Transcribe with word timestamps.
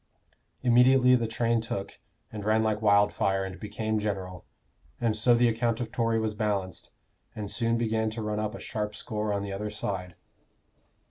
Immediately 0.63 1.13
the 1.13 1.27
train 1.27 1.61
took, 1.61 1.99
and 2.33 2.43
ran 2.43 2.63
like 2.63 2.81
wildfire 2.81 3.45
and 3.45 3.59
became 3.59 3.99
general. 3.99 4.47
And 4.99 5.15
so 5.15 5.35
the 5.35 5.47
account 5.47 5.79
of 5.79 5.91
Tory 5.91 6.19
was 6.19 6.33
balanced, 6.33 6.89
and 7.35 7.51
soon 7.51 7.77
began 7.77 8.09
to 8.09 8.23
run 8.23 8.39
up 8.39 8.55
a 8.55 8.59
sharp 8.59 8.95
score 8.95 9.31
on 9.31 9.43
the 9.43 9.53
other 9.53 9.69
side." 9.69 10.15